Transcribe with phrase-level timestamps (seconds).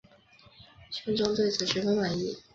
[0.89, 2.35] 宣宗对此十分满意。